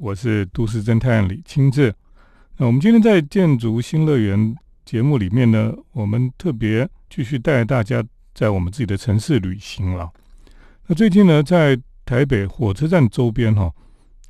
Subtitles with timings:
[0.00, 1.94] 我是都市侦探李清志。
[2.56, 8.02] 那我们今天在建筑新乐园节目里面呢，我们特别继续带大家
[8.34, 10.10] 在我们自己的城市旅行了。
[10.86, 13.70] 那最近呢，在台北火车站周边哈，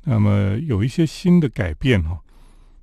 [0.03, 2.19] 那么有一些新的改变哈。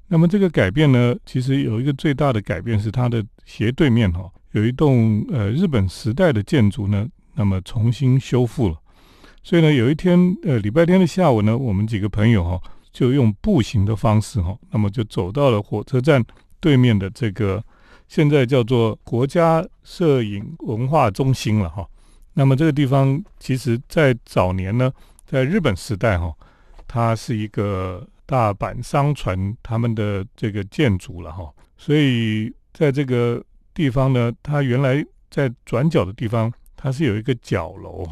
[0.07, 8.77] 那么这个改变呢，其实有一个最大的改变是它的斜对面哈，有一栋呃日本时代的建筑呢，那么重新修复了。
[9.43, 12.59] 所以呢，有一天呃礼拜天的下午呢，我们几个朋友哈。
[12.99, 16.21] 就用步行的方式哈，那么就走到了火车站
[16.59, 17.63] 对面的这个
[18.09, 21.89] 现在叫做国家摄影文化中心了哈。
[22.33, 24.93] 那么这个地方其实在早年呢，
[25.25, 26.35] 在日本时代哈，
[26.89, 31.49] 它是一个大阪商船他们的这个建筑了哈。
[31.77, 33.41] 所以在这个
[33.73, 38.05] 地方呢，它原来在转角的地方，它是有一个角楼。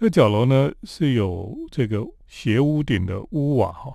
[0.00, 3.94] 这个角楼呢是有这个斜屋顶的屋瓦哈。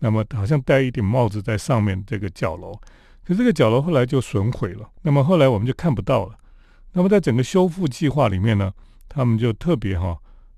[0.00, 2.74] 那么好像戴一顶帽子在上面这个角楼，
[3.24, 4.86] 可是这个角楼后来就损毁了。
[5.00, 6.34] 那么后来我们就看不到了。
[6.92, 8.70] 那么在整个修复计划里面呢，
[9.08, 10.14] 他们就特别哈，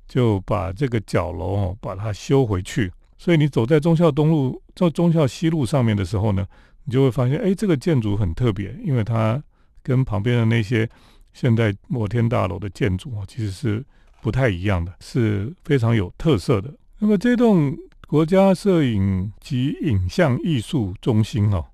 [0.08, 2.92] 就把这个角楼哦把它修回去。
[3.16, 6.44] 所以你走在忠孝东路、在忠孝西路上面的时候呢，
[6.86, 9.40] 你就会发现，哎，这个建筑很特别，因为它
[9.80, 10.90] 跟旁边的那些
[11.32, 13.84] 现在摩天大楼的建筑啊，其实是
[14.22, 16.72] 不太一样的，是非常有特色的。
[17.00, 17.76] 那么这栋。
[18.12, 21.64] 国家摄影及影像艺术中心哦，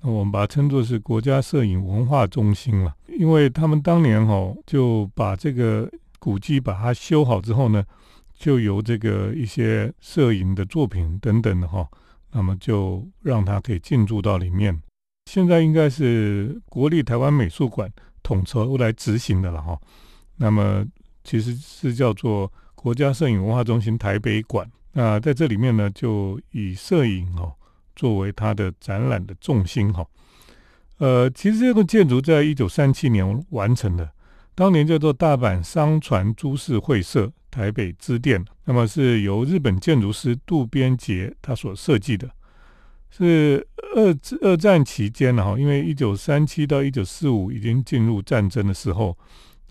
[0.00, 5.88] 那我们把它称作是国家摄影文化中心了，因为他们当年哦就把这个
[6.18, 7.84] 古迹把它修好之后呢，
[8.34, 11.86] 就由这个一些摄影的作品等等的哈，
[12.32, 14.76] 那么就让它可以进驻到里面。
[15.26, 17.88] 现在应该是国立台湾美术馆
[18.24, 19.78] 统筹来执行的了哈，
[20.38, 20.84] 那么
[21.24, 24.70] 其实是叫做国家摄影文化中心台北馆。
[24.92, 27.52] 那在这里面呢，就以摄影哦
[27.96, 30.06] 作为它的展览的重心哈。
[30.98, 34.08] 呃，其实这个建筑在一九三七年完成的，
[34.54, 42.30] 当年叫做大阪商船株式会社台北支店，那么是由日本建筑师渡边杰他所设计的，
[43.10, 49.18] 是二二战期间呢哈，因为一九三七到一九四五已经进入战争的时候，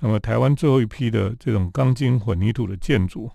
[0.03, 3.31] 那么台湾最后一批的这种钢筋混凝土的建筑。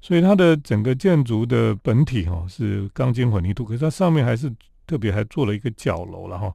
[0.00, 4.48] 所以它的整个建筑的本体哈是钢筋混凝土，可是它上面还是
[4.86, 6.54] 特别还做了一个角楼了哈。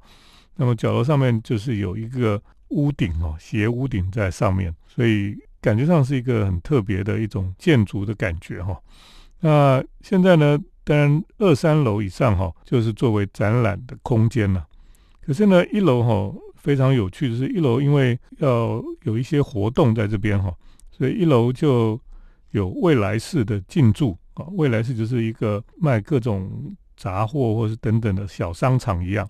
[0.55, 8.79] 那么角楼上面就是有一个屋顶哦，斜屋顶在上面，所以感觉上是一个很特别的一种建筑的感觉哈。
[9.41, 14.65] 那现在呢，当然二三楼以上哈就是作为展览的空间了。
[15.25, 20.51] 可是呢，一楼哈非常有趣的是，一楼因为要有一些活动在这边哈，
[20.89, 21.99] 所以一楼就。
[22.53, 29.27] 有未来式的进驻啊，未来式就是一个卖各种杂货或是等等的小商场一样。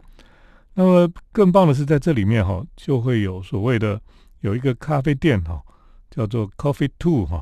[0.74, 3.98] 那么更棒的是，在这里面哈，就会有所谓的
[4.42, 5.64] 有一个咖啡店哈，
[6.12, 7.42] 叫做 Coffee Two 哈。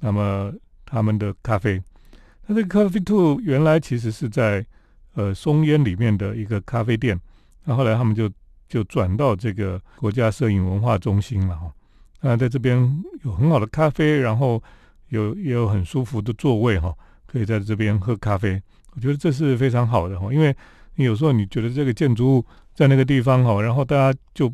[0.00, 0.52] 那么
[0.84, 1.80] 他们的咖啡，
[2.48, 4.66] 那这个 Coffee Two 原来其实是在
[5.14, 7.16] 呃松烟里面的一个咖啡店，
[7.62, 8.28] 那后来他们就
[8.70, 11.70] 就转到这个国家摄影文化中心了哈。
[12.22, 14.62] 那在这边有很好的咖啡，然后。
[15.10, 16.94] 有也有很舒服的座位哈，
[17.26, 18.62] 可以在这边喝咖啡。
[18.94, 20.54] 我觉得这是非常好的哈，因为
[20.94, 24.48] 你有时候你觉得这个建筑物在那个地方哈，然后大家就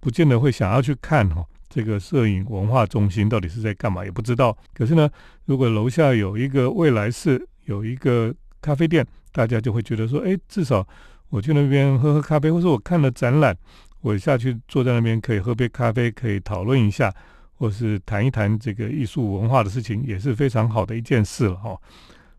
[0.00, 4.56] 不见得会想要去看哈，这个摄影文化中心到底是在干嘛，也不知道。
[4.72, 5.10] 可是呢，
[5.44, 10.88] 如果楼下有一个未来式，有一个咖啡店，大家就会觉得说，哎，至少
[11.30, 13.56] 我去那边喝喝咖啡，或者我看了展览，
[14.00, 17.12] 我下去坐在那边可以喝杯咖啡，可以讨论一下。
[17.60, 21.76] 或是谈一谈这个艺术文化的事情，也是非常好的一件事了哈。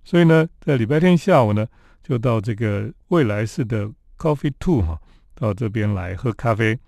[0.02, 1.68] 所以呢，在礼拜天下午呢，
[2.02, 3.86] 就到这个未来式的
[4.18, 4.98] Coffee Two 哈，
[5.36, 6.80] 到这边来喝咖啡。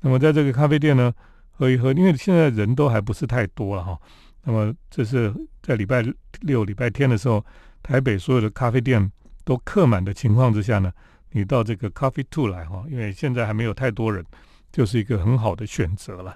[0.00, 1.14] 那么在这个咖啡店呢，
[1.52, 3.96] 喝一喝，因为现在人都还不是太多了哈。
[4.42, 6.04] 那么这是在礼拜
[6.40, 7.46] 六、礼拜天的时候，
[7.84, 9.08] 台北所有的咖啡店
[9.44, 10.92] 都客满的情况之下呢，
[11.36, 14.24] 你到这个 Coffee Two 来哈，因为现在还没有太多人，
[14.72, 16.34] 就是一个很好的选择了。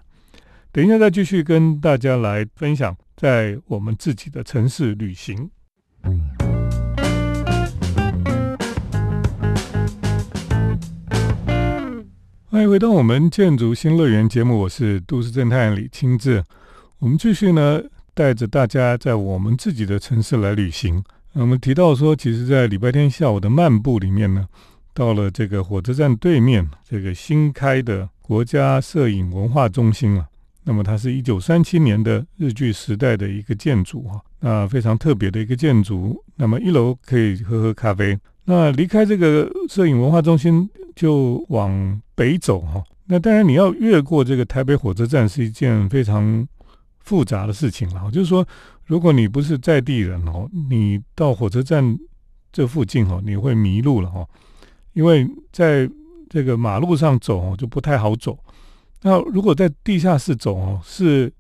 [0.71, 5.51] 等一下，再继续跟大家来分享在我们自己的城市旅行。
[12.51, 16.45] 欢迎回到我们建筑新乐园节目，我是都市侦探李清志。
[16.99, 17.81] 我们继续呢，
[18.13, 21.03] 带着大家在我们自己的城市来旅行。
[21.33, 24.47] 我们提到说，其实，在礼拜天下午的漫步里面呢，
[25.01, 30.29] 到了这个火车站对面这个新开的国家摄影文化中心啊。
[30.63, 36.23] 那么它是一九三七年的日据时代的一个建筑哈，那非常特别的一个建筑。
[36.37, 38.15] 那么一楼可以喝喝咖啡。
[38.45, 42.85] 那离开这个摄影文化中心就往北走哈。
[43.07, 46.47] 那当然你要越过这个台北火车站是一件非常
[46.99, 48.11] 复杂的事情了。
[48.11, 48.47] 就是说，
[48.85, 51.99] 如果你不是在地人哦，你到火车站
[52.53, 54.27] 这附近哦，你会迷路了哈，
[54.93, 55.89] 因为在
[56.29, 58.39] 这个马路上走就不太好走。
[59.03, 61.33] 那如果在地下室走哦，是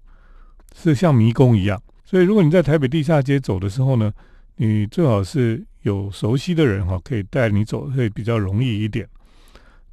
[0.75, 1.81] 是像迷宫一样。
[2.05, 4.13] 所以如果你在台北地下街走的时候呢，
[4.57, 9.07] 你最好是有熟悉的人哈，可以带你走，会比较容易一点。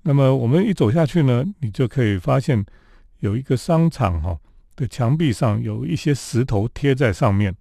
[0.03, 2.65] 那么我们一走下去呢，你就可以发现
[3.19, 4.37] 有一个商场哈
[4.75, 7.53] 的墙壁上有一些石头贴在上面。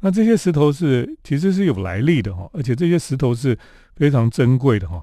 [0.00, 3.56] 那这些石头是其实是有来历的哈，而且这些石头是
[3.94, 5.02] 非常珍贵的哈。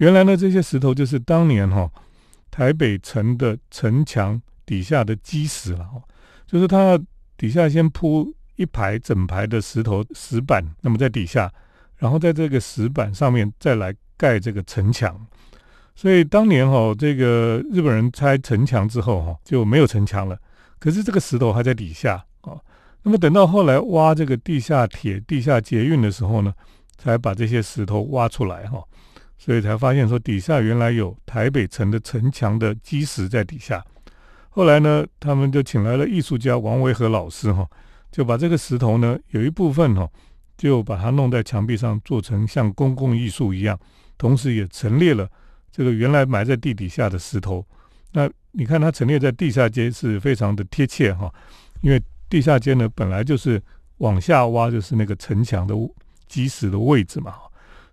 [0.00, 1.90] 原来呢，这些石头就是当年哈。
[2.50, 5.86] 台北城的城墙底下的基石了，
[6.46, 7.00] 就是它
[7.36, 11.50] 底下先铺一排整排的石头石板，那么在底下，
[11.96, 15.16] 然后在这个石板上面再来盖这个城墙。
[15.94, 20.36] 所以当年哈，这个日本人拆城墙之后哈，就没有城墙了。
[20.80, 22.58] 可是这个石头还在底下啊。
[23.04, 26.52] 那么等到后来挖这个地下铁、地下捷运的时候呢，
[26.98, 28.82] 才把这些石头挖出来哈。
[29.42, 33.82] 所以才发现说底下原来有台北城的城墙的基石在底下。
[34.50, 37.66] 后来呢，他们就请来了艺术家王维和老师哈，
[38.12, 40.06] 就把这个石头呢有一部分哈，
[40.58, 43.80] 就把它弄在墙壁上，做成像公共艺术一样，
[44.18, 45.26] 同时也陈列了
[45.72, 47.66] 这个原来埋在地底下的石头。
[48.12, 51.32] 那你看它陈列在地下街是非常的贴切哈，
[51.80, 53.62] 因为地下街呢本来就是
[53.98, 55.74] 往下挖就是那个城墙的
[56.28, 57.36] 基石的位置嘛。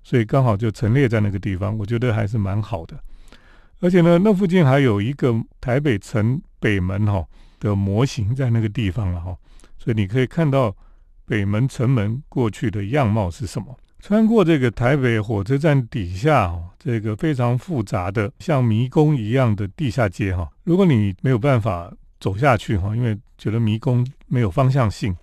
[0.08, 2.98] 所以刚好就陈列在那个地方，我觉得还是蛮好的。
[3.82, 7.26] 而且呢，那附近还有一个台北城北门哈
[7.60, 9.36] 的模型在那个地方了哈，
[9.78, 10.74] 所以你可以看到
[11.26, 13.78] 北门城门过去的样貌是什么。
[14.00, 25.14] 穿过这个台北火车站底下这个非常复杂的像迷宫一样的地下街哈，如果你没有办法走下去哈，因为觉得迷宫没有方向性，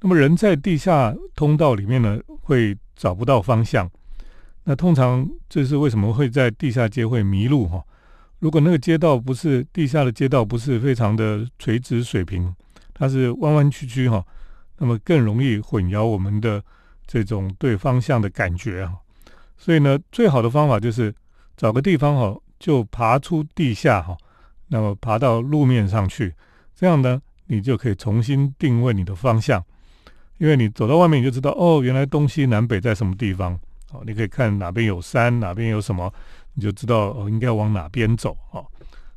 [0.00, 3.90] 那么人在地下通道里面呢会找不到方向。
[4.64, 7.82] 那通常这是为什么会在地下街会迷路哈？
[8.38, 12.54] 如果那个街道不是地下的街道，不是非常的垂直水平，
[12.94, 14.24] 它是弯弯曲曲哈，
[14.78, 16.62] 那么更容易混淆我们的
[17.06, 18.94] 这种对方向的感觉啊。
[19.56, 21.14] 所以呢，最好的方法就是
[21.56, 24.16] 找个地方哈，就爬出地下哈，
[24.68, 26.34] 那么爬到路面上去，
[26.74, 29.64] 这样呢，你就可以重新定位你的方向，
[30.38, 33.58] 因为你走到外面你就知道哦，原来东西南北在什么地方。
[33.92, 36.12] 哦，你可以看哪边有山，哪边有什么，
[36.54, 38.64] 你就知道哦应该往哪边走哦。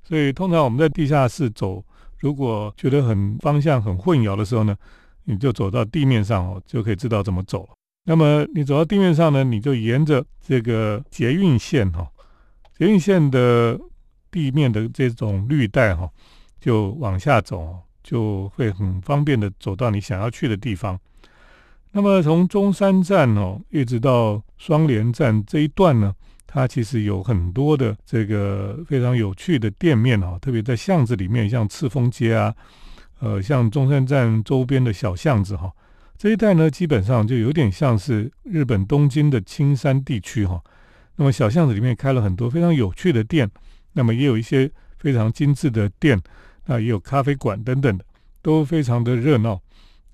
[0.03, 1.83] 所以通常我们在地下室走，
[2.19, 4.75] 如果觉得很方向很混淆的时候呢，
[5.23, 7.69] 你就走到地面上哦，就可以知道怎么走了。
[8.05, 12.07] 那么你走到地面上呢，你就沿着这个捷运线哈，
[12.77, 13.79] 捷运线的
[14.29, 16.07] 地面的这种绿带哈，
[16.59, 20.99] 就往下走，就会很方便的走到你想要去的地方。
[21.97, 26.13] 那么从中山站哦，一直到双连站这一段呢，
[26.45, 32.53] 它其实有很多的这个非常有趣的店面哦，特别在巷子里面，像赤峰街啊，
[33.21, 35.71] 呃，像中山站周边的小巷子哈，
[36.17, 40.61] 这一带呢，基本上就有点像是日本东京的青山地区哈。
[41.15, 43.49] 那么小巷子里面开了很多非常有趣的店，
[43.93, 46.21] 那么也有一些非常精致的店，
[46.65, 48.03] 那也有咖啡馆等等的，
[48.41, 49.61] 都非常的热闹。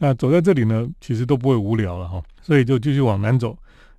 [0.03, 3.55] 那走在这里呢，其实都不会无聊了哈，所以就继续往南走。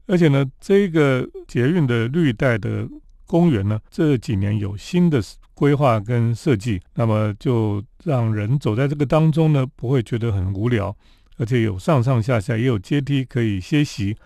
[0.06, 2.88] 而且呢，这个捷运的绿带的
[3.24, 5.22] 公园呢，这几年有新的
[5.54, 10.92] 规划跟设计，那么就让人走在这个当中呢，不会觉得很无聊，
[11.36, 14.16] 而且有上上下下，也有阶梯可以歇息，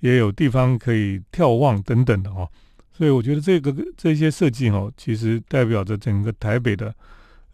[0.00, 2.44] 也有地方可以眺望等等的哈。
[2.92, 6.92] 所以我觉得这个这些设计哈，其实代表着整个台北的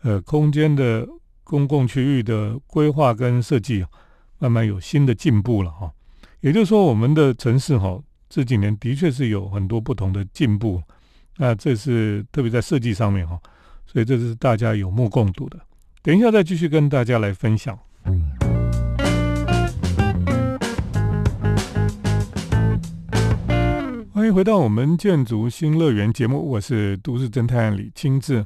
[0.01, 1.07] 呃空间的。
[1.49, 3.87] 公共区域的规划跟设计
[4.41, 5.89] 慢慢有新的进步了哈，
[6.41, 10.83] 也就是说，我们的城市哈这几年的确是有很多不同的进步，
[11.37, 13.41] 那这是特别在设计上面哈，
[13.87, 15.57] 所以这是大家有目共睹的。
[16.03, 17.79] 等一下再继续跟大家来分享。
[24.13, 28.45] 欢迎回到我们建筑新乐园节目，我是都市侦探李清志。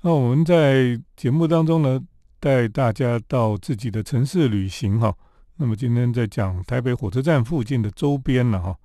[0.00, 2.00] 那我们在节目当中呢。
[2.44, 5.16] 带大家到自己的城市旅行哈，
[5.56, 8.76] 那么今天在讲台北火车站附近的周边了哈。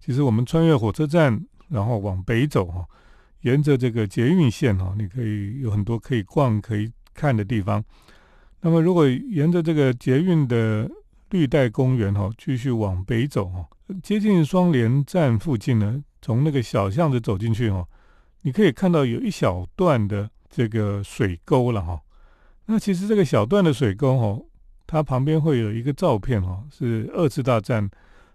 [0.00, 2.84] 其实我们穿越火车站，然后往北走哈，
[3.42, 7.84] 沿着这个捷运线哈，你可以有很多可以逛、可以看的地方。
[8.62, 10.90] 那么，如果沿着这个捷运的
[11.30, 13.64] 绿带公园哈，继续往北走哈，
[14.02, 17.86] 接近双连站附近呢，从那个小巷子走进去哈，
[18.42, 22.00] 你可以看到有一小段的这个水沟了哈。
[22.66, 24.42] 那其实这个小段的水沟哦，
[24.86, 27.88] 它旁边会有一个照片哈，是二次大战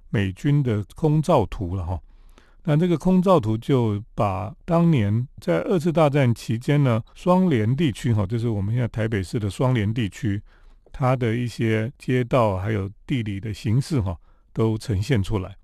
[0.09, 1.99] 美军的空照图了哈。
[2.63, 10.39] 那这个空照图就把当年在二次大战期间呢，双连地区哈，就是我们现在台北市的双连地区，
[10.91, 14.15] 它的一些街道还有地理的形式哈，
[14.53, 15.55] 都呈现出来。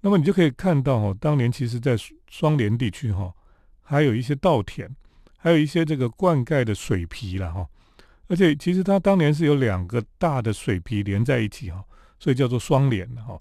[0.00, 1.94] 那么你就可以看到哈，当年其实在
[2.30, 3.34] 双连地区哈，
[3.82, 4.88] 还有一些稻田，
[5.36, 7.66] 还有一些这个灌溉的水皮了哈。
[8.32, 11.84] 而且其实它当年是有两个大的水皮连在一起哈，
[12.18, 13.38] 所以叫做双连哈。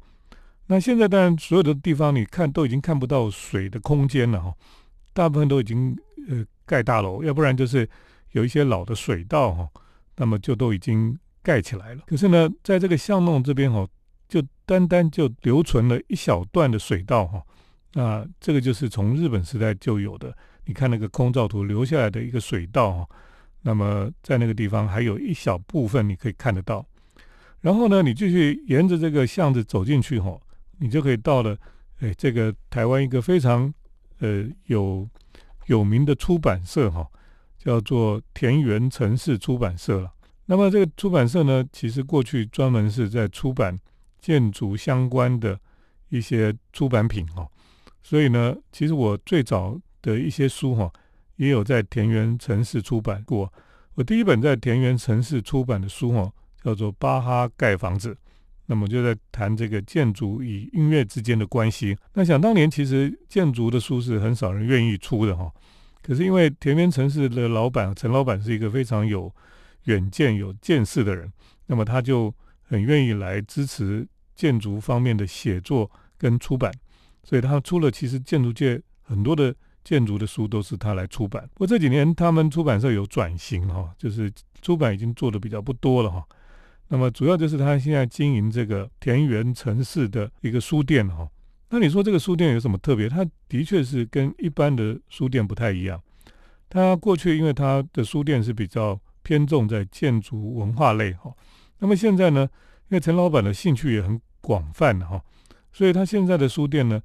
[0.68, 4.54] 那现在当然所有的地方你看都已经看不到水的空间了哈，
[5.14, 7.90] 大部分都已经呃盖大楼，要不然就是
[8.32, 9.70] 有一些老的水道哈，
[10.18, 12.04] 那么就都已经盖起来了。
[12.06, 13.88] 可是呢，在这个巷弄这边哈，
[14.28, 17.42] 就单单就留存了一小段的水道哈，
[17.94, 23.10] 那这个就是从日本时代就有的，你看那个空照图留下来的一个水道哈，
[23.62, 26.86] 那么在那个地方还有一小部分你可以看得到，
[27.60, 30.40] 然后呢，你继续沿着这个巷子走进去哈。
[30.84, 31.56] 你就可以到了，
[32.00, 33.72] 哎，这个台湾一个非常
[34.18, 35.08] 呃有
[35.68, 37.08] 有名的出版社哈，
[37.60, 40.12] 叫做田园城市出版社了。
[40.48, 43.80] 那么这个出版社呢，其实过去专门是在出版
[44.20, 45.60] 建筑相关的
[46.10, 47.48] 一些出版品哈。
[48.02, 50.92] 所以呢，其实我最早的一些书哈，
[51.42, 53.52] 也有在田园城市出版过。
[53.96, 56.32] 我第一本在田园城市出版的书哈，
[56.64, 58.14] 叫做《巴哈盖房子》。
[58.68, 61.98] 那么就在谈这个建筑与音乐之间的关系。
[62.14, 65.52] 那想当年，其实建筑的书是很少人愿意出的哈。
[66.04, 69.34] 可是因为田园城市的老板陈老板是一个非常有
[69.86, 71.34] 远见、有见识的人，
[71.66, 72.32] 那么他就
[72.62, 76.72] 很愿意来支持建筑方面的写作跟出版。
[77.24, 79.54] 所以他出了其实建筑界很多的
[79.84, 81.50] 建筑的书都是他来出版。
[81.54, 86.26] 不过这几年他们出版社有转型哈，就是出版已经做的比较不多了哈。
[86.88, 91.28] 那么主要就是他现在经营这个田园城市的一个书店哈。
[91.70, 93.08] 那你说这个书店有什么特别？
[93.08, 96.02] 它的确是跟一般的书店不太一样。
[96.70, 101.34] 他过去因为他的书店是比较偏重在建筑文化类哈。
[101.80, 102.42] 那么现在呢，
[102.90, 105.22] 因为陈老板的兴趣也很广泛哈，
[105.72, 107.02] 所以他现在的书店呢，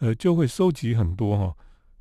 [0.00, 1.56] 呃，就会收集很多哈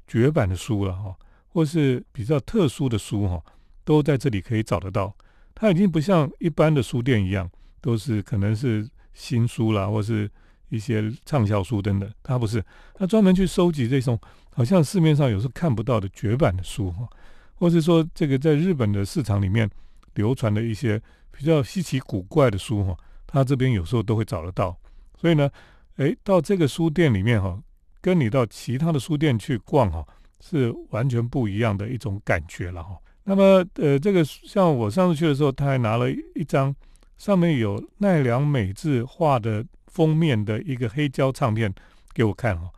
[0.10, 1.16] 绝版的书了哈，
[1.48, 3.40] 或是比较特殊的书哈，
[3.86, 5.16] 都在这里可以找得到。
[5.54, 7.48] 它已经不像一般的书店一样，
[7.80, 10.30] 都是可能是新书啦，或是
[10.70, 12.12] 一些畅销书等等。
[12.24, 12.64] 它不是，
[12.96, 14.20] 它专门去收集这种
[14.52, 17.08] 好像市面上有时候看不到的绝版的书哈，
[17.56, 19.70] 或是说这个在日本的市场里面
[20.16, 21.00] 流传的一些
[21.32, 22.98] 比较稀奇古怪的书哈，
[23.28, 24.76] 它这边有时候都会找得到。
[25.18, 25.50] 所以呢，
[25.98, 27.62] 诶，到这个书店里面哈，
[28.02, 30.06] 跟你到其他的书店去逛哈，
[30.40, 32.98] 是完全不一样的一种感觉了哈。
[33.24, 36.74] 那么，呃，这个像我上次去的时候，他还拿了一张
[37.18, 41.74] 上面有奈良美智画的封面的一个黑胶唱片
[42.14, 42.70] 给我看哈，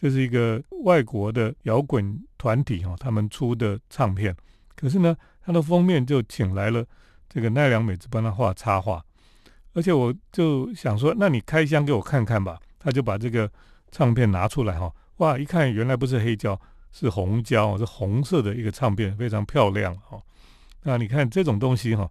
[0.00, 4.34] 这是一个外国的摇滚团体哈，他们出的唱片。
[4.74, 6.84] 可是呢，它的封面就请来了
[7.28, 9.04] 这个奈良美智帮他画插画，
[9.74, 12.58] 而且我就想说，那你开箱给我看看吧。
[12.82, 13.48] 他就把这个
[13.90, 16.60] 唱片拿出来哈，哇，一看原来不是黑胶。
[16.92, 20.20] 是红胶，是红色的一个唱片，非常漂亮哈。
[20.82, 22.10] 那你看这种东西哈，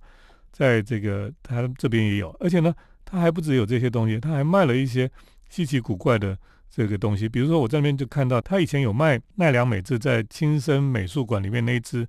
[0.54, 5.12] 在这个他这边也有，而且呢，他还不只有这些东西，他还卖了一些
[5.50, 6.38] 稀奇古怪的
[6.70, 7.28] 这个东西。
[7.28, 12.08] 比如说我这边就看到，他以前有卖奈良美智在轻生美术馆里面那只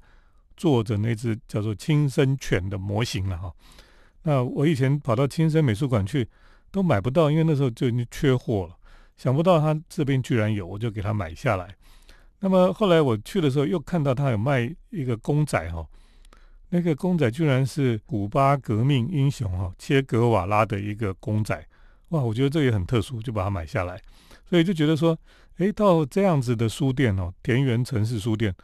[0.57, 3.53] 坐着那只叫做轻生犬的模型了哈。
[4.23, 6.25] 那我以前跑到亲生美术馆去
[6.71, 8.77] 都买不到，因为那时候就已经缺货了。
[9.21, 11.77] 想不到他这边居然有，我就给他买下来。
[12.39, 15.87] 那么后来我去的时候，又看到他有卖一个公仔哈，
[16.71, 21.55] 那个公仔居然是古巴革命英雄哈切格瓦拉的一个公仔，
[22.09, 24.01] 哇，我觉得这也很特殊，就把它买下来。
[24.49, 25.15] 所以就觉得说，
[25.59, 28.55] 诶，到这样子的书店哦，田园城市书店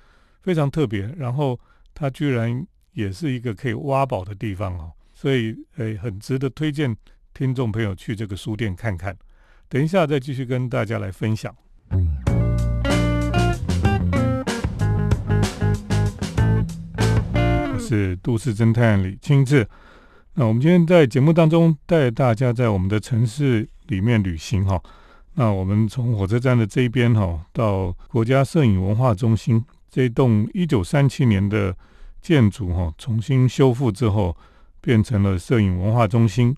[0.41, 1.61] 非常特别，然后
[1.93, 6.97] 它居然也是一个可以挖宝的地方哦，所以诶，很值得推荐
[7.35, 9.15] 听众朋友去这个书店看看。
[9.69, 11.53] 等一下再继续跟大家来分享。
[17.73, 19.67] 我是都市侦探李清志。
[20.35, 24.81] 那我们今天在节目当中带大家在我们的城市里面旅行哈。
[25.35, 31.77] 那我们从火车站的这一边哈，到国家摄影文化中心这栋一九三七年的
[32.23, 34.37] 建筑哈重新修复之后，
[34.81, 36.57] 变成了摄影文化中心。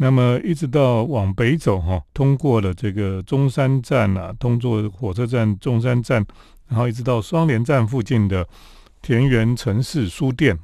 [0.00, 6.24] 那么一直到往北走哈，通过了这个中山站啊，通过火车站中山站，
[6.68, 8.46] 然后一直到双连站附近的
[9.02, 10.56] 田园城市书店。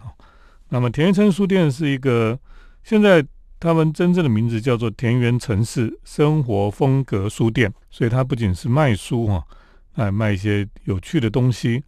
[0.69, 2.39] 那么田园城市书店是一个
[2.85, 3.27] 现在
[3.59, 9.45] 他们真正的名字叫做田园城市生活风格书店，所以它不仅是卖书哈，
[9.95, 11.83] 还卖一些有趣的东西，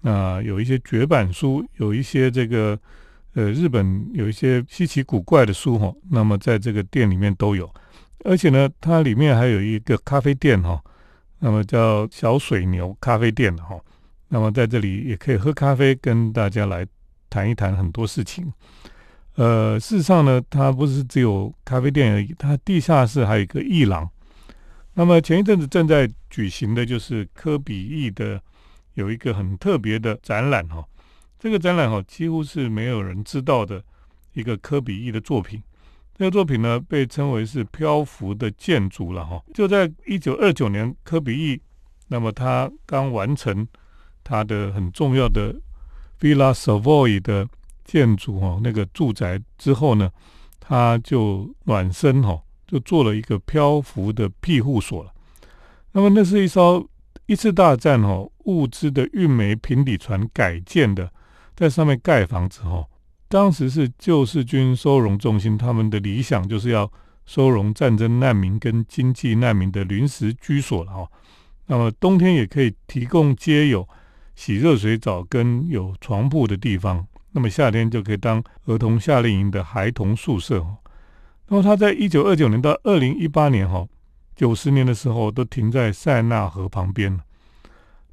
[0.00, 2.78] 那有一些绝版书，有一些这个。
[3.36, 7.70] 呃，日本有一些稀奇古怪的书哈，那么在这个店里面都有，
[8.24, 10.82] 而且呢，它里面还有一个咖啡店哈，
[11.40, 13.78] 那么叫小水牛咖啡店哈，
[14.28, 16.86] 那么在这里也可以喝咖啡，跟大家来
[17.28, 18.50] 谈一谈很多事情。
[19.34, 24.08] 呃，事实上呢，它不是只有咖啡店而已，它地下室还有一个艺廊。
[24.94, 28.40] 那么前一阵子正在举行的就是科比艺的
[28.94, 30.82] 有一个很特别的展览哈。
[31.38, 33.82] 这个展览哈，几乎是没有人知道的
[34.32, 35.62] 一个科比一的作品。
[36.18, 39.42] 这个作品呢，被称为是漂浮的建筑了哈。
[39.52, 41.60] 就在一九二九年，科比一
[42.08, 43.68] 那么他刚完成
[44.24, 45.54] 他的很重要的
[46.18, 47.46] Villa Savoy 的
[47.84, 50.10] 建筑哈，那个住宅之后呢，
[50.58, 55.12] 他就暖身哈，就做了一个漂浮的庇护所了。
[55.92, 56.88] 那么那是一艘
[57.26, 61.12] 一次大战哈物资的运煤平底船改建的。
[61.56, 62.84] 在上面盖房子哈，
[63.28, 66.92] 当时是救世军收容中心，他们的理想就是要
[67.24, 71.10] 收容战争难民跟经济难民的临时居所了哈。
[71.64, 73.88] 那么冬天也可以提供皆有
[74.34, 80.62] 洗热水澡跟有床铺的地方，那么夏天就可以当儿童夏令营的孩童宿舍。
[81.48, 83.86] 那么他在一九二九年到二零一八年哈，
[84.34, 87.18] 九十年的时候都停在塞纳河旁边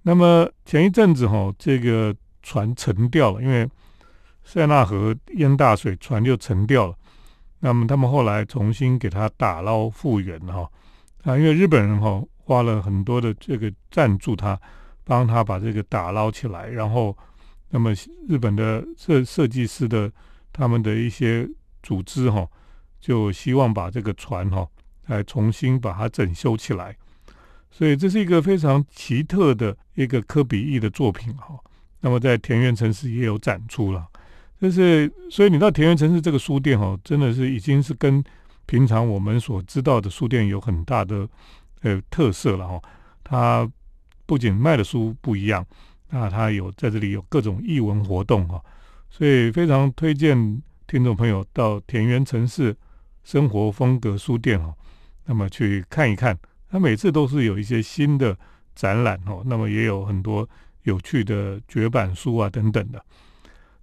[0.03, 2.15] 那么前一阵子哈，这个。
[2.43, 3.67] 船沉掉了，因为
[4.43, 6.95] 塞纳河淹大水，船就沉掉了。
[7.59, 10.69] 那么他们后来重新给它打捞复原哈
[11.23, 14.59] 啊，因为日本人哈花了很多的这个赞助他，
[15.05, 16.67] 帮他把这个打捞起来。
[16.67, 17.17] 然后，
[17.69, 17.93] 那么
[18.27, 20.11] 日本的设设计师的
[20.51, 21.49] 他们的一些
[21.81, 22.45] 组织哈，
[22.99, 24.67] 就希望把这个船哈
[25.05, 26.93] 来重新把它整修起来。
[27.71, 31.57] 所以这是一个非常奇特的一个科比意的作品哈。
[32.05, 34.05] 那么在田园城市也有展出了，
[34.59, 38.21] 就是所以你到田园城市这个书店哦，真的是已经是跟
[38.65, 41.25] 平常我们所知道的书店有很大的
[41.81, 42.81] 呃特色了哈。
[43.23, 43.71] 它
[44.25, 45.65] 不仅卖的书不一样，
[46.09, 48.61] 那它有在这里有各种译文活动哈，
[49.09, 52.75] 所以非常推荐听众朋友到田园城市
[53.23, 54.75] 生活风格书店哈，
[55.25, 56.37] 那么去看一看。
[56.69, 58.37] 它每次都是有一些新的
[58.75, 60.45] 展览哦，那么也有很多。
[60.83, 63.03] 有趣的绝版书啊，等等的。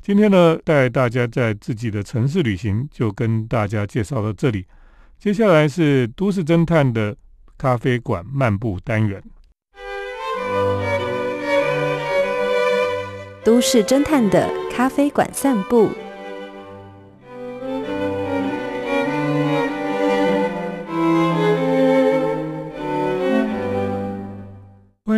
[0.00, 4.64] 今天呢，带大家在自己的城市旅行，就跟大家介绍到这里。
[5.18, 7.14] 接下来是都市侦探的
[7.58, 9.22] 咖啡馆漫步单元。
[13.44, 15.90] 都市侦探的咖啡馆散步。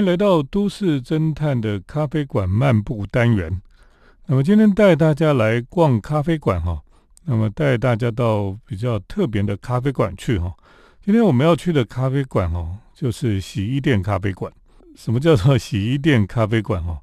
[0.04, 3.60] 来到都市侦探的咖啡馆漫步单元。
[4.26, 6.80] 那么今天带大家来逛咖啡馆哈，
[7.24, 10.52] 那么带大家到比较特别的咖啡馆去哈。
[11.04, 14.52] 今天我们要去的咖啡馆哦，就是洗衣店咖啡馆。
[14.96, 16.98] 什么叫做洗衣店咖啡馆哦？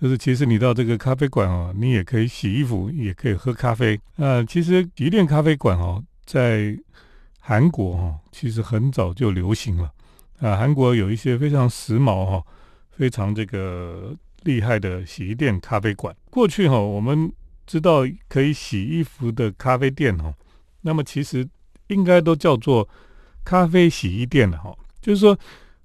[0.00, 3.98] 就是其实你到这个咖啡馆哦，你也可以洗衣服，也可以喝咖啡。
[4.16, 6.76] 那其实洗衣店咖啡馆哦，在
[7.38, 9.90] 韩国哦，其实很早就流行了。
[10.40, 12.42] 啊，韩国有一些非常时髦哈，
[12.90, 16.14] 非常这个厉害的洗衣店、咖啡馆。
[16.28, 17.32] 过去哈，我们
[17.66, 20.34] 知道可以洗衣服的咖啡店哈，
[20.82, 21.48] 那么其实
[21.86, 22.86] 应该都叫做
[23.44, 24.76] 咖啡洗衣店的哈。
[25.00, 25.38] 就是说，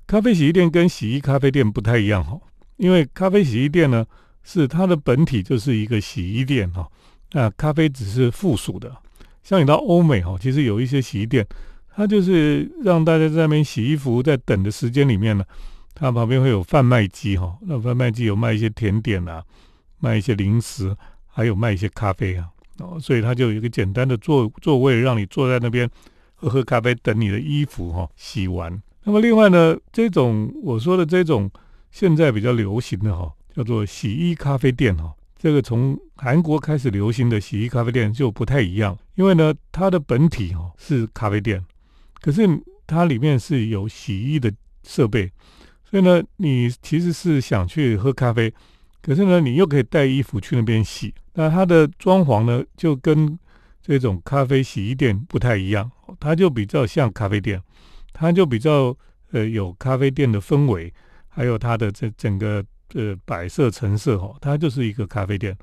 [0.05, 2.37] 咖啡洗衣店跟洗衣咖啡店不太一样哈，
[2.75, 4.05] 因为咖啡洗衣店呢
[4.43, 6.85] 是它的本体就是一个洗衣店哈，
[7.31, 8.93] 那咖啡只是附属的。
[9.43, 11.47] 像你到欧美哈，其实有一些洗衣店。
[11.95, 15.43] 他就是让大家在那边洗衣服，在等的时间里面呢，
[15.93, 19.43] 他旁边会有贩卖机哈，那贩卖机有卖一些甜点啊，
[19.99, 20.95] 卖一些零食，
[21.27, 22.47] 还有卖一些咖啡啊，
[22.79, 25.89] 哦，所以他就有一个简单的座座位，让你坐在那边
[26.33, 28.81] 喝喝咖啡，等你的衣服哈洗完。
[29.03, 31.51] 那么另外呢，这种我说的这种
[31.91, 35.13] 现在比较流行的哈，叫做洗衣咖啡店哈。
[35.37, 41.61] 这个从韩国开始流行的洗衣咖啡店就不太一样，因为呢，它的本体哈是咖啡店。
[42.21, 42.47] 可是
[42.85, 44.53] 它里面是有洗衣的
[44.83, 45.31] 设备，
[45.83, 48.53] 所以呢，你其实是想去喝咖啡，
[49.01, 51.13] 可是呢，你又可以带衣服去那边洗。
[51.33, 53.37] 那它的装潢呢，就跟
[53.81, 57.61] 这种咖啡洗衣店不太一样，它就比较像咖啡店，
[58.13, 58.95] 它就比较
[59.31, 60.93] 呃有咖啡店的氛围，
[61.27, 65.57] 还有它的这整个呃摆设陈设哈，它就是一个咖啡店。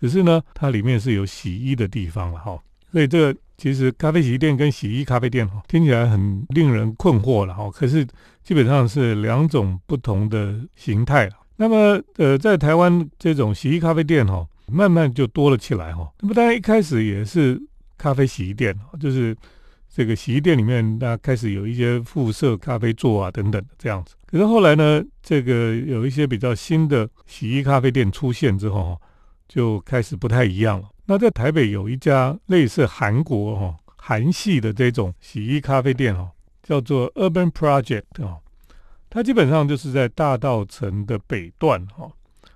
[0.00, 2.62] 只是呢，它里面是有洗衣的地方了哈。
[2.92, 7.70] 所以这个其实咖啡洗衣店跟洗衣咖啡店哈，听起来很令人困惑了哈。
[7.70, 8.06] 可是
[8.42, 11.28] 基本上是两种不同的形态。
[11.56, 14.46] 那么呃，在台湾这种洗衣咖啡店哈。
[14.66, 16.10] 慢慢就多了起来哈。
[16.22, 17.60] 那么当然一开始也是
[17.98, 19.36] 咖啡洗衣店，就是
[19.92, 24.14] 这个洗衣店里面，大家开始有一些附设咖啡座啊等等这样子。
[24.24, 28.98] 可是后来呢，这个有一些比较新的洗衣咖啡店出现之后，
[29.46, 30.88] 就开始不太一样了。
[31.06, 36.30] 那在台北有一家类似韩国哈韩系的这种洗衣咖啡店哈，
[36.62, 38.38] 叫做 Urban Project 哦，
[39.10, 42.10] 它基本上就是在大道城的北段哈。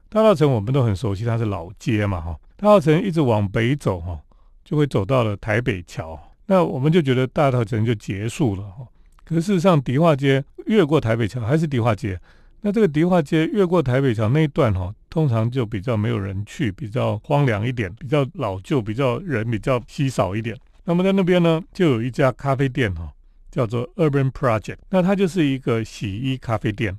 [0.09, 2.39] 大道城我们都很熟悉，它是老街嘛，哈。
[2.57, 4.19] 大道城一直往北走，哈，
[4.65, 6.19] 就会走到了台北桥。
[6.47, 8.87] 那我们就觉得大道城就结束了，哈。
[9.25, 12.19] 可是事实上，迪化街越过台北桥还是迪化街。
[12.63, 20.57] 那这个迪化街越过台北桥那一段，哈，通常就比较没有人去，比较荒凉一点，比较老旧，比较人比较稀少一点。
[20.85, 23.13] 那么在那边呢，就有一家咖啡店，哈，
[23.51, 24.79] 叫做 Urban Project。
[24.91, 26.97] 那它就是一个洗衣咖啡店。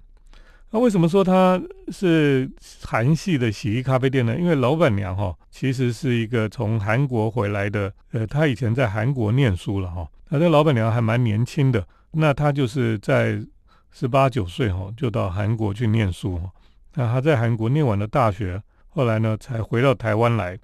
[0.72, 2.48] 那为什么说它是
[2.84, 4.38] 韩系的洗衣咖啡店呢？
[4.38, 10.08] 因为老板娘哈，其实是一个从韩国回来的，呃，她以前在韩国念书了哈。
[10.30, 13.43] 那这老板娘还蛮年轻的，那她就是在
[13.91, 16.52] 十八九岁哈，就到韩国去念书哈。
[16.93, 20.58] 那他在韩国念完了大学，后来呢才回到台湾来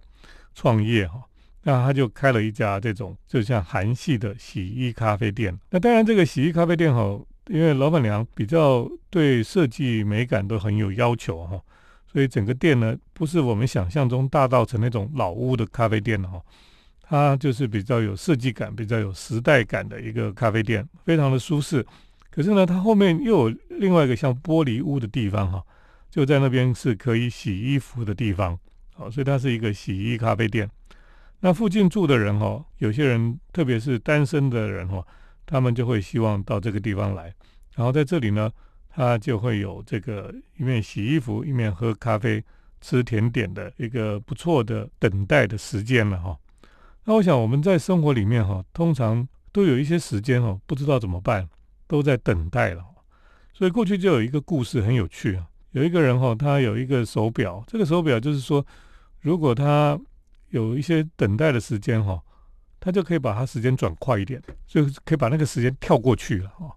[0.54, 1.22] 创业哈。
[1.64, 5.58] 那他就开了一家这种就像韩系的洗衣咖啡店。
[5.70, 7.20] 那当然这个洗衣咖啡店哈。
[7.50, 11.62] 因为老板娘比较对设计美感都很有要求哈，
[12.12, 16.42] 所以整个店呢不是我们想象中大道城那种老屋的咖啡店哈，
[17.04, 21.86] 它就是比较有设计感、比较有时代感的一个咖啡店，非常的舒适。
[22.32, 25.64] 可是呢，它后面又有另外一个像玻璃屋的地方哈，
[26.16, 28.58] 就在那边是可以洗衣服的地方，
[28.94, 30.70] 好，所以它是一个洗衣咖啡店。
[31.42, 35.06] 那附近住的人哈，有些人特别是单身的人哈。
[35.46, 37.34] 他们就会希望到这个地方来，
[37.76, 38.50] 然后在这里呢，
[38.88, 42.42] 他就会有这个一面洗衣服、一面喝咖啡、
[42.80, 46.38] 吃甜点的一个不错的等待的时间了哈。
[47.04, 51.50] 那我想我们在生活里面哈，通常都有一些时间哦，不知道怎么办，
[51.88, 52.86] 都在等待了。
[53.54, 55.46] 所以过去就有一个故事很有趣啊，
[55.76, 58.66] 有一个人哈，他有一个手表，这个手表就是说，
[59.22, 60.00] 如果他
[60.50, 62.20] 有一些等待的时间哈。
[62.78, 66.72] 他就可以把他时间转快一点，就可以把那个时间跳过去了哦。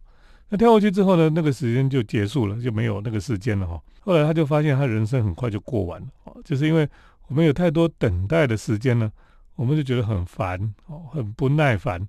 [0.48, 3.78] 那跳过去之后呢，那个时间就结束了，就没有那个时间了哈。
[4.00, 6.88] 后来他就发现，他人生很快就过完了哦，就是因为
[7.26, 9.12] 我们有太多等待的时间呢，
[9.54, 12.00] 我们就觉得很烦哦，很不耐烦。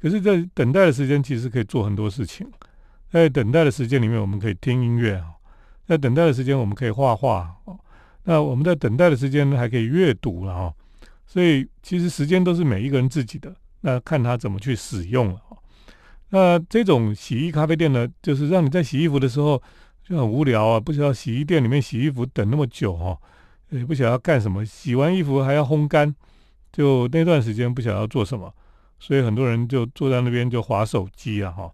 [0.00, 2.44] 可是，在等待的时间，其实可以做很多事情。
[3.08, 5.37] 在等待的时间里面，我们可以听音乐啊；
[5.88, 7.76] 在等待的时间，我们可以画画哦。
[8.24, 10.74] 那我们在等待的时间呢还可以阅读了哈。
[11.26, 15.40] 所以其实时间都是每一个人自己的，那看他怎么去使用了。
[16.30, 19.62] 那这种洗衣咖啡店呢，就是让你在洗衣服的时候
[20.04, 23.18] 就很无聊啊，不知道洗衣店里面洗衣服等那么久哈，
[23.70, 26.14] 也不晓得要干什么，洗完衣服还要烘干，
[26.70, 28.52] 就那段时间不晓得要做什么，
[28.98, 31.70] 所以很多人就坐在那边就划手机啊哈。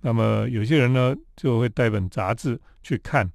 [0.00, 3.30] 那么有些人呢就会带本杂志去看，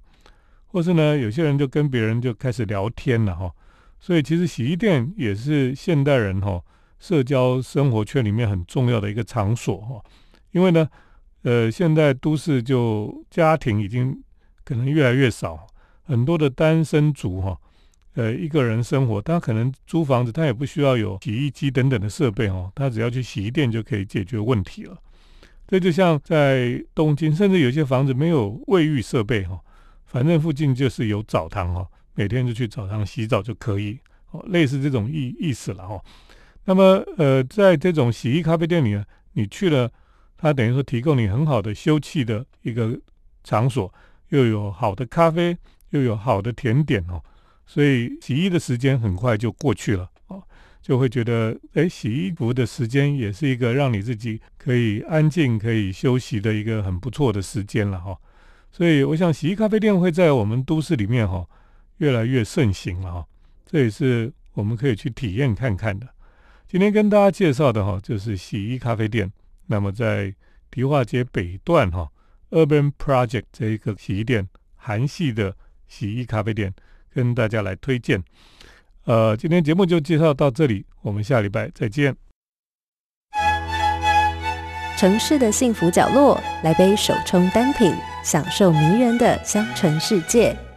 [0.69, 3.51] 或是呢有些人就跟别人就开始聊天了哈。
[3.99, 6.63] 所以其实洗衣店也是现代人哈
[6.99, 10.01] 社交生活圈里面很重要的一个场所哈，
[10.51, 10.87] 因为呢，
[11.43, 14.21] 呃，现在都市就家庭已经
[14.63, 15.67] 可能越来越少，
[16.03, 17.57] 很多的单身族哈，
[18.15, 24.97] 呃，一个人生活，他可能租房子，他也不需要有洗衣机等等的设备哦，他只要去洗衣店就可以解决问题了。
[25.67, 29.59] 这就像在东京，甚至有些房子没有卫浴设备哈，
[30.09, 31.87] 反正附近就是有澡堂哈。
[32.15, 33.97] 每天就去澡堂洗澡就可以，
[34.31, 36.03] 哦，类似这种意意思了哈。
[36.65, 39.89] 那么，呃，在这种洗衣咖啡店里呢，你去了，
[40.35, 42.99] 它等于说提供你很好的休憩的一个
[43.45, 43.93] 场所，
[44.29, 45.57] 又有好的咖啡，
[45.91, 47.23] 又有好的甜点哦，
[47.65, 50.43] 所以洗衣的时间很快就过去了哦，
[50.81, 58.17] 就会觉得，哎，洗衣服的时间也是一个让你自己可以安静、可以休息的一个很不错的时间了哈。
[58.71, 61.47] 所以，我想洗衣咖啡店会在我们都市里面哈。
[61.97, 63.25] 越来越盛行了哈，
[63.65, 66.07] 这也是我们可以去体验看看的。
[66.65, 69.29] 今天跟大家介绍的哈，就是洗衣咖啡店。
[69.67, 70.33] 那么在
[70.71, 72.09] 迪化街北段哈
[72.51, 75.53] ，Urban Project 这一个洗衣店，韩系的
[75.89, 76.73] 洗衣咖啡店，
[77.13, 78.23] 跟大家来推荐。
[79.03, 82.15] 呃，今天节目就介绍到这里，我们下礼拜再见。
[84.97, 90.68] 城市的幸福角落，来杯手冲单品，享受迷人的香醇世界。